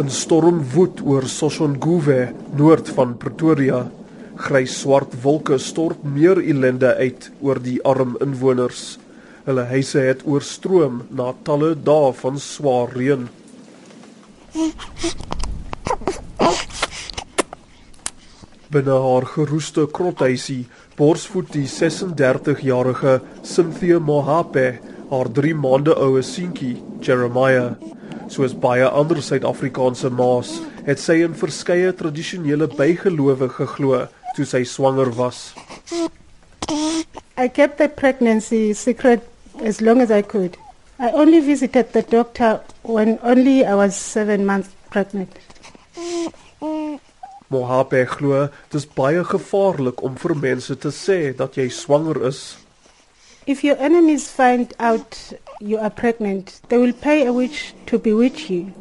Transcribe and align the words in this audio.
'n 0.00 0.08
Storm 0.08 0.62
woed 0.72 1.00
oor 1.04 1.26
Soshanguve, 1.28 2.32
noord 2.56 2.88
van 2.96 3.10
Pretoria. 3.20 3.80
Grys-swart 4.36 5.12
wolke 5.22 5.58
stort 5.58 6.00
meer 6.04 6.40
ellende 6.40 6.94
uit 6.96 7.26
oor 7.44 7.60
die 7.60 7.76
arm 7.84 8.16
inwoners. 8.24 8.96
Hulle 9.44 9.66
huise 9.68 10.00
het 10.06 10.24
oorstroom 10.24 11.02
na 11.10 11.34
talle 11.44 11.74
dae 11.74 12.14
van 12.22 12.40
swaar 12.40 12.96
reën. 12.96 13.28
Binne 18.72 18.98
haar 19.04 19.28
geroeste 19.36 19.84
krothuisie 19.86 20.64
borsvoed 20.96 21.52
die 21.52 21.68
36-jarige 21.68 23.20
Cynthia 23.42 24.00
Mohape 24.00 24.68
haar 25.12 25.28
3 25.28 25.54
maande 25.60 25.92
oue 25.92 26.22
seentjie, 26.24 26.78
Jeremiah. 27.04 27.74
Soos 28.30 28.52
baie 28.54 28.86
ander 28.86 29.18
Suid-Afrikaanse 29.26 30.08
ma's, 30.14 30.60
het 30.86 31.00
sy 31.02 31.16
in 31.26 31.34
verskeie 31.34 31.90
tradisionele 31.98 32.68
bygelowe 32.78 33.48
geglo 33.56 34.04
toe 34.36 34.46
sy 34.46 34.62
swanger 34.62 35.10
was. 35.18 35.50
I 37.36 37.48
kept 37.48 37.78
the 37.78 37.88
pregnancy 37.88 38.72
secret 38.72 39.26
as 39.66 39.80
long 39.80 40.00
as 40.00 40.12
I 40.14 40.22
could. 40.22 40.56
I 41.00 41.10
only 41.10 41.40
visited 41.40 41.92
the 41.92 42.02
doctor 42.02 42.60
when 42.82 43.18
only 43.22 43.64
I 43.64 43.74
was 43.74 43.96
7 43.96 44.46
months 44.46 44.70
pregnant. 44.90 45.32
Mohape 47.50 48.04
glo 48.14 48.46
dis 48.70 48.86
baie 48.86 49.24
gevaarlik 49.26 50.04
om 50.06 50.14
vir 50.14 50.36
mense 50.38 50.76
te 50.78 50.92
sê 50.94 51.32
dat 51.34 51.58
jy 51.58 51.66
swanger 51.72 52.20
is. 52.28 52.60
If 53.50 53.64
your 53.64 53.78
enemies 53.78 54.30
find 54.30 54.72
out 54.78 55.32
you 55.58 55.76
are 55.78 55.90
pregnant, 55.90 56.60
they 56.68 56.78
will 56.78 56.92
pay 56.92 57.26
a 57.26 57.32
witch 57.32 57.74
to 57.86 57.98
bewitch 57.98 58.48
you. 58.48 58.72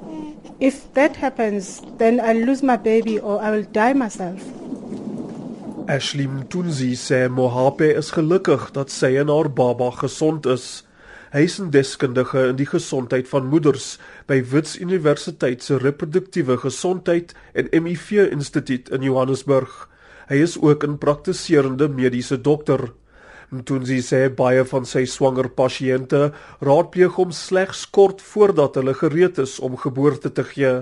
If 0.59 0.93
that 0.93 1.15
happens, 1.15 1.81
then 1.97 2.19
I'll 2.19 2.45
lose 2.45 2.61
my 2.61 2.77
baby 2.77 3.17
or 3.17 3.41
I 3.41 3.49
will 3.49 3.63
die 3.63 3.93
myself. 3.93 4.39
Ashley 5.87 6.27
Mtunzi 6.27 6.93
sê 6.93 7.27
Mohape 7.29 7.89
is 7.97 8.11
gelukkig 8.13 8.69
dat 8.77 8.93
sy 8.93 9.15
en 9.17 9.33
haar 9.33 9.49
baba 9.49 9.89
gesond 10.03 10.45
is. 10.45 10.83
Hy 11.33 11.47
is 11.49 11.57
'n 11.59 11.73
deskundige 11.73 12.45
in 12.53 12.61
die 12.61 12.69
gesondheid 12.69 13.27
van 13.27 13.49
moeders 13.49 13.97
by 14.27 14.43
Wits 14.53 14.77
Universiteit 14.77 15.63
se 15.63 15.81
reproduktiewe 15.81 16.61
gesondheid 16.61 17.33
en 17.53 17.73
HIV 17.73 18.29
instituut 18.29 18.89
in 18.89 19.01
Johannesburg. 19.01 19.89
Hy 20.29 20.45
is 20.45 20.61
ook 20.61 20.85
'n 20.85 20.97
praktiserende 20.97 21.89
mediese 21.89 22.41
dokter. 22.41 22.93
Mtunzi 23.49 23.97
sê 24.05 24.27
baie 24.29 24.61
van 24.71 24.85
sy 24.85 25.07
swanger 25.09 25.47
pasiënte 25.57 26.19
raadpleeg 26.61 27.15
hom 27.17 27.31
slegs 27.33 27.87
kort 27.97 28.21
voordat 28.21 28.75
hulle 28.77 28.93
gereed 28.93 29.39
is 29.41 29.55
om 29.65 29.77
geboorte 29.83 30.29
te 30.29 30.45
gee. 30.51 30.73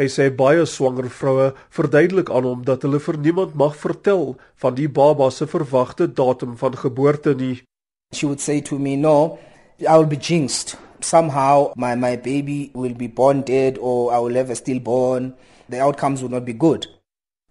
Hy 0.00 0.08
sê 0.10 0.26
baie 0.34 0.64
swanger 0.66 1.06
vroue 1.12 1.52
verduidelik 1.76 2.32
aan 2.34 2.48
hom 2.48 2.64
dat 2.66 2.82
hulle 2.82 2.98
vir 3.06 3.18
niemand 3.26 3.54
mag 3.54 3.76
vertel 3.78 4.34
van 4.64 4.74
die 4.74 4.88
baba 4.88 5.30
se 5.30 5.46
verwagte 5.46 6.08
datum 6.08 6.56
van 6.58 6.74
geboorte 6.80 7.36
nie. 7.38 7.62
She 8.12 8.26
would 8.26 8.40
say 8.40 8.60
to 8.60 8.78
me, 8.78 8.96
"No, 8.96 9.38
I 9.80 9.96
will 9.96 10.10
be 10.10 10.16
jinxed. 10.16 10.76
Somehow 11.00 11.72
my, 11.76 11.94
my 11.94 12.16
baby 12.16 12.70
will 12.74 12.94
be 12.94 13.06
born 13.06 13.42
dead 13.42 13.78
or 13.78 14.12
I 14.12 14.18
will 14.18 14.34
have 14.34 14.50
a 14.50 14.56
stillborn. 14.56 15.34
The 15.68 15.80
outcomes 15.80 16.22
will 16.22 16.30
not 16.30 16.44
be 16.44 16.52
good. 16.52 16.86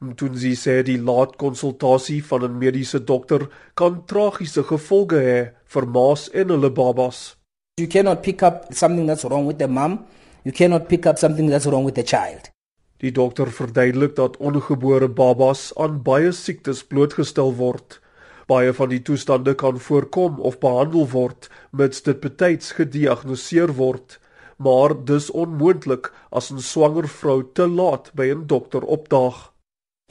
Toen 0.01 0.33
sy 0.33 0.55
sê 0.57 0.79
die 0.81 0.97
laat 0.97 1.35
konsultasie 1.37 2.23
van 2.25 2.43
'n 2.43 2.57
mediese 2.57 2.99
dokter 3.05 3.47
kan 3.75 4.01
tragiese 4.05 4.63
gevolge 4.63 5.19
hê 5.29 5.41
vir 5.73 5.85
ma's 5.85 6.29
en 6.33 6.49
hulle 6.49 6.71
babas. 6.71 7.37
You 7.79 7.87
cannot 7.87 8.21
pick 8.21 8.41
up 8.41 8.65
something 8.73 9.05
that's 9.07 9.23
wrong 9.23 9.45
with 9.45 9.59
the 9.59 9.67
mom. 9.67 10.05
You 10.43 10.53
cannot 10.53 10.87
pick 10.87 11.05
up 11.05 11.17
something 11.17 11.49
that's 11.49 11.65
wrong 11.65 11.85
with 11.85 11.95
the 11.95 12.03
child. 12.03 12.49
Die 12.97 13.11
dokter 13.11 13.51
verduidelik 13.51 14.15
dat 14.15 14.37
ongebore 14.37 15.07
babas 15.07 15.71
aan 15.77 16.01
baie 16.01 16.31
siektes 16.31 16.83
blootgestel 16.83 17.53
word. 17.55 18.01
Baie 18.47 18.73
van 18.73 18.89
die 18.89 19.01
toestande 19.01 19.53
kan 19.55 19.79
voorkom 19.79 20.39
of 20.39 20.59
behandel 20.59 21.07
word 21.07 21.49
mits 21.71 22.01
dit 22.01 22.19
betyds 22.19 22.71
gediagnoseer 22.71 23.75
word, 23.77 24.19
maar 24.57 25.05
dis 25.05 25.29
onmoontlik 25.29 26.11
as 26.31 26.51
'n 26.51 26.59
swanger 26.59 27.07
vrou 27.07 27.43
te 27.53 27.67
laat 27.67 28.11
by 28.13 28.33
'n 28.33 28.47
dokter 28.47 28.81
opdaag. 28.81 29.50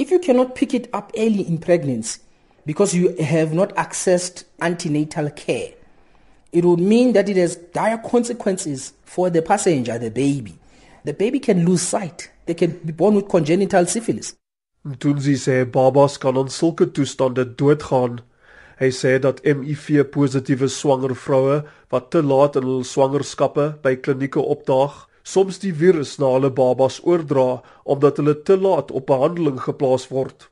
If 0.00 0.10
you 0.10 0.18
cannot 0.18 0.54
pick 0.54 0.72
it 0.72 0.88
up 0.94 1.12
early 1.14 1.46
in 1.46 1.58
pregnancy 1.58 2.22
because 2.64 2.94
you 2.94 3.14
have 3.16 3.52
not 3.52 3.74
accessed 3.76 4.44
antenatal 4.62 5.28
care, 5.28 5.74
it 6.52 6.64
would 6.64 6.80
mean 6.80 7.12
that 7.12 7.28
it 7.28 7.36
has 7.36 7.56
dire 7.56 7.98
consequences 7.98 8.94
for 9.04 9.28
the 9.28 9.42
passenger, 9.42 9.98
the 9.98 10.10
baby. 10.10 10.54
The 11.04 11.12
baby 11.12 11.38
can 11.38 11.66
lose 11.66 11.82
sight. 11.82 12.30
They 12.46 12.54
can 12.54 12.70
be 12.82 12.92
born 12.92 13.14
with 13.14 13.28
congenital 13.28 13.84
syphilis. 13.84 14.34
Mtunzi 14.86 15.36
sê 15.36 15.64
babas 15.70 16.16
kan 16.16 16.38
aan 16.40 16.48
sulke 16.48 16.86
toestande 16.86 17.44
doodgaan 17.44 18.22
Hy 18.80 18.88
sê 18.96 19.18
dat 19.20 19.42
HIV 19.44 20.06
positiewe 20.08 20.70
swanger 20.72 21.12
vroue 21.12 21.58
wat 21.92 22.06
te 22.08 22.22
laat 22.24 22.54
in 22.56 22.64
hul 22.64 22.84
swangerskappe 22.88 23.66
by 23.84 23.98
klinieke 24.00 24.40
opdaag, 24.40 24.94
soms 25.32 25.60
die 25.62 25.72
virus 25.82 26.16
na 26.18 26.32
hulle 26.34 26.50
babas 26.60 27.00
oordra 27.02 27.48
omdat 27.84 28.18
hulle 28.22 28.34
te 28.48 28.56
laat 28.56 28.90
op 28.90 29.06
behandeling 29.10 29.60
geplaas 29.66 30.08
word. 30.14 30.48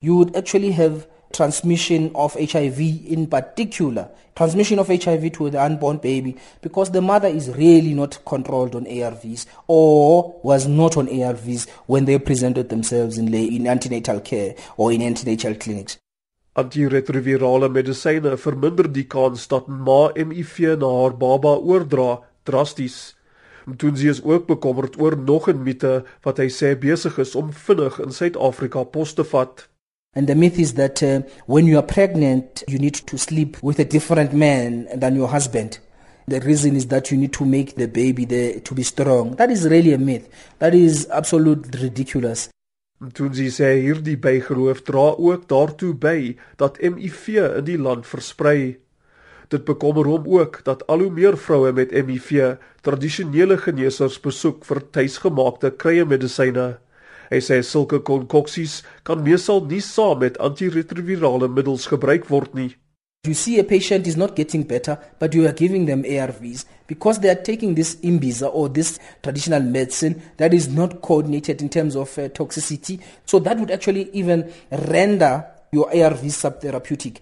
You 0.00 0.16
would 0.16 0.36
actually 0.36 0.72
have 0.72 1.06
transmission 1.34 2.10
of 2.14 2.34
HIV 2.34 2.80
in 3.06 3.26
particular, 3.26 4.08
transmission 4.36 4.78
of 4.78 4.88
HIV 4.88 5.32
to 5.32 5.50
the 5.50 5.62
unborn 5.62 5.98
baby 5.98 6.36
because 6.62 6.92
the 6.92 7.00
mother 7.00 7.28
is 7.28 7.48
really 7.50 7.94
not 7.94 8.24
controlled 8.24 8.74
on 8.74 8.84
ARVs 8.84 9.46
or 9.66 10.40
was 10.42 10.66
not 10.66 10.96
on 10.96 11.08
ARVs 11.08 11.68
when 11.86 12.04
they 12.04 12.18
presented 12.18 12.68
themselves 12.68 13.18
in, 13.18 13.32
in 13.34 13.66
antenatal 13.66 14.20
care 14.20 14.54
or 14.76 14.92
in 14.92 15.02
antenatal 15.02 15.54
clinics. 15.54 15.98
Antiretrovirale 16.56 17.68
medisyne 17.68 18.36
verminder 18.38 18.86
die 18.86 19.08
kans 19.10 19.48
dat 19.50 19.66
ma 19.66 20.12
HIV 20.14 20.78
na 20.78 20.90
haar 21.00 21.16
baba 21.18 21.56
oordra 21.58 22.22
drasties. 22.46 23.13
Mtunzi 23.64 24.08
is 24.08 24.22
ook 24.22 24.46
bekommerd 24.46 25.00
oor 25.00 25.18
nog 25.18 25.48
'n 25.48 25.62
mite 25.62 26.04
wat 26.22 26.38
hy 26.38 26.48
sê 26.48 26.78
besig 26.78 27.18
is 27.18 27.34
om 27.34 27.52
vinnig 27.52 28.00
in 28.00 28.12
Suid-Afrika 28.12 28.82
pos 28.84 29.12
te 29.14 29.24
vat. 29.24 29.68
And 30.16 30.26
the 30.26 30.34
myth 30.34 30.58
is 30.58 30.72
that 30.72 31.02
uh, 31.02 31.22
when 31.46 31.66
you 31.66 31.76
are 31.76 31.86
pregnant, 31.86 32.62
you 32.66 32.78
need 32.78 33.06
to 33.06 33.16
sleep 33.16 33.56
with 33.62 33.78
a 33.78 33.84
different 33.84 34.32
man 34.32 34.86
than 34.98 35.14
your 35.14 35.32
husband. 35.32 35.80
The 36.28 36.40
reason 36.40 36.76
is 36.76 36.86
that 36.86 37.10
you 37.10 37.18
need 37.18 37.32
to 37.32 37.44
make 37.44 37.74
the 37.74 37.88
baby 37.88 38.24
the, 38.24 38.60
to 38.60 38.74
be 38.74 38.82
strong. 38.82 39.36
That 39.36 39.50
is 39.50 39.66
really 39.66 39.92
a 39.92 39.98
myth. 39.98 40.28
That 40.58 40.74
is 40.74 41.08
absolutely 41.10 41.80
ridiculous. 41.82 42.48
Mtunzi 43.00 43.50
sê 43.50 43.74
hierdie 43.82 44.16
bygeloof 44.16 44.84
dra 44.86 45.10
ook 45.18 45.48
daartoe 45.50 45.92
by 45.98 46.36
dat 46.56 46.78
HIV 46.80 47.26
in 47.58 47.66
die 47.66 47.78
land 47.78 48.06
versprei. 48.06 48.78
Dit 49.54 49.62
bekommer 49.68 50.08
hom 50.10 50.24
ook 50.26 50.64
dat 50.66 50.80
al 50.90 51.04
hoe 51.04 51.12
meer 51.14 51.36
vroue 51.38 51.70
met 51.72 51.92
HIV 51.94 52.56
tradisionele 52.82 53.54
geneesers 53.62 54.16
besoek 54.24 54.64
vir 54.66 54.80
tuisgemaakte 54.96 55.70
krye 55.78 56.02
medisyne. 56.10 56.72
Hy 57.30 57.38
sê 57.38 57.60
sulke 57.62 58.00
konkoksies 58.02 58.80
kan 59.06 59.22
meestal 59.22 59.62
nie 59.70 59.78
saam 59.84 60.24
met 60.24 60.40
antiretrovirale 60.42 61.46
middels 61.46 61.86
gebruik 61.92 62.26
word 62.32 62.58
nie. 62.58 62.72
You 63.24 63.32
see 63.38 63.60
a 63.60 63.64
patient 63.64 64.06
is 64.10 64.18
not 64.18 64.34
getting 64.36 64.66
better, 64.66 64.98
but 65.18 65.34
you 65.34 65.46
are 65.46 65.54
giving 65.54 65.86
them 65.86 66.02
ARVs 66.02 66.66
because 66.86 67.20
they 67.20 67.30
are 67.30 67.42
taking 67.42 67.74
this 67.74 67.94
imbiza 68.02 68.50
or 68.52 68.68
this 68.68 68.98
traditional 69.22 69.62
medicine 69.62 70.20
that 70.36 70.52
is 70.52 70.68
not 70.68 71.00
coordinated 71.00 71.62
in 71.62 71.70
terms 71.70 71.96
of 71.96 72.18
uh, 72.18 72.28
toxicity. 72.28 73.00
So 73.24 73.38
that 73.38 73.58
would 73.58 73.70
actually 73.70 74.10
even 74.12 74.52
render 74.90 75.46
your 75.74 75.90
ARVs 75.90 76.40
subtherapeutic. 76.44 77.20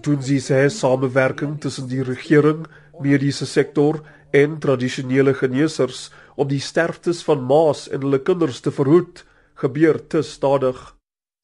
Doen 0.00 0.22
Sie 0.22 0.40
sê 0.40 0.66
samewerking 0.70 1.58
tussen 1.60 1.90
die 1.90 2.04
regering, 2.06 2.66
mediese 3.02 3.46
sektor 3.46 4.00
en 4.32 4.58
tradisionele 4.62 5.34
geneesers 5.36 6.08
om 6.36 6.48
die 6.48 6.62
sterftes 6.62 7.24
van 7.26 7.42
ma's 7.44 7.86
en 7.90 8.04
hulle 8.06 8.22
kinders 8.24 8.62
te 8.64 8.72
verhoed, 8.74 9.24
gebeur 9.60 10.00
te 10.08 10.22
stadig. 10.22 10.96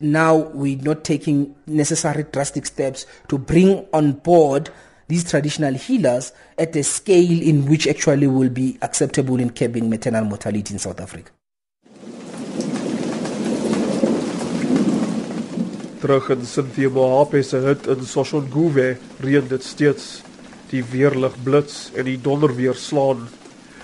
now 0.03 0.37
we're 0.53 0.83
not 0.83 1.05
taking 1.05 1.55
necessary 1.67 2.25
drastic 2.25 2.67
steps 2.67 3.07
to 3.29 3.39
bring 3.39 3.87
on 3.93 4.13
board 4.13 4.71
these 5.09 5.25
traditional 5.25 5.75
healers 5.75 6.33
at 6.59 6.75
a 6.77 6.83
scale 6.83 7.41
in 7.41 7.67
which 7.67 7.87
actually 7.87 8.27
will 8.27 8.49
be 8.49 8.79
acceptable 8.83 9.39
in 9.39 9.51
curbing 9.51 9.89
maternal 9.89 10.25
mortality 10.25 10.75
in 10.75 10.79
South 10.79 11.01
Africa. 11.01 11.31
Terug 16.03 16.31
in 16.31 16.43
Cynthia 16.43 16.89
Mohape 16.91 17.45
se 17.47 17.61
hut 17.63 17.85
in 17.87 18.01
Soshanguve 18.03 18.97
reën 19.23 19.45
dit 19.47 19.63
steeds. 19.63 20.07
Die 20.73 20.81
weerlig 20.91 21.37
blits 21.47 21.93
en 21.95 22.09
die 22.09 22.17
donder 22.19 22.51
weer 22.59 22.75
slaan. 22.75 23.29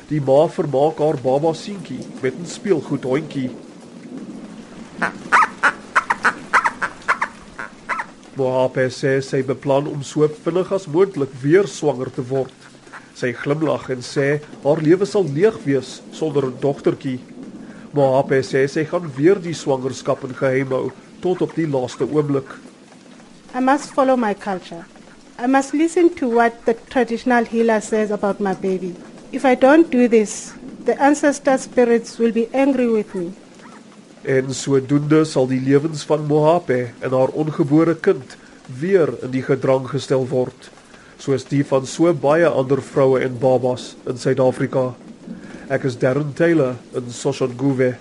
Die 0.08 0.18
ma 0.18 0.40
vermaak 0.50 0.98
haar 0.98 1.20
baba 1.22 1.52
seentjie 1.54 2.00
met 2.18 2.34
'n 2.34 2.50
speelgoed 2.56 3.06
hondjie. 3.06 3.52
Mohape 8.34 8.90
sê 8.90 9.22
sy 9.22 9.44
beplan 9.46 9.86
om 9.86 10.02
so 10.02 10.26
vinnig 10.26 10.72
as 10.72 10.90
moontlik 10.90 11.30
weer 11.42 11.68
swanger 11.68 12.10
te 12.10 12.22
word. 12.22 12.58
Sy 13.14 13.32
glimlag 13.32 13.90
en 13.90 14.02
sê 14.02 14.40
haar 14.64 14.82
lewe 14.82 15.06
sal 15.06 15.24
leeg 15.24 15.64
wees 15.64 16.02
sonder 16.10 16.46
'n 16.46 16.58
dogtertjie. 16.60 17.20
Mohape 17.92 18.42
sê 18.42 18.66
sy 18.66 18.84
gaan 18.84 19.06
weer 19.16 19.38
die 19.38 19.54
swangerskap 19.54 20.24
in 20.24 20.34
geheim 20.34 20.74
hou 20.74 20.90
tot 21.20 21.42
op 21.42 21.54
die 21.54 21.68
laaste 21.68 22.06
oomblik. 22.08 22.54
I 23.54 23.60
must 23.60 23.92
follow 23.96 24.16
my 24.16 24.34
culture. 24.34 24.84
I 25.38 25.46
must 25.46 25.72
listen 25.72 26.14
to 26.14 26.28
what 26.28 26.64
the 26.64 26.76
traditional 26.88 27.44
healer 27.44 27.80
says 27.80 28.10
about 28.10 28.40
my 28.40 28.54
baby. 28.54 28.94
If 29.30 29.44
I 29.44 29.54
don't 29.54 29.90
do 29.90 30.08
this, 30.08 30.52
the 30.84 30.96
ancestor 30.98 31.58
spirits 31.58 32.18
will 32.18 32.32
be 32.32 32.48
angry 32.52 32.88
with 32.88 33.14
me. 33.14 33.30
En 34.22 34.54
sodoende 34.54 35.22
sal 35.24 35.46
die 35.46 35.60
lewens 35.60 36.02
van 36.08 36.26
Mohape 36.26 36.88
en 36.98 37.12
haar 37.14 37.28
ongebore 37.28 37.94
kind 37.96 38.36
weer 38.80 39.12
in 39.22 39.30
die 39.30 39.42
gedrang 39.42 39.86
gestel 39.88 40.26
word, 40.28 40.70
soos 41.22 41.46
die 41.48 41.62
van 41.64 41.86
so 41.86 42.12
baie 42.12 42.48
ander 42.48 42.82
vroue 42.82 43.22
en 43.24 43.38
babas 43.40 43.94
in 44.10 44.18
Suid-Afrika. 44.18 44.90
Ek 45.68 45.86
is 45.88 45.96
Darren 46.00 46.34
Taylor 46.34 46.76
in 46.96 47.12
Soshanguve. 47.12 47.94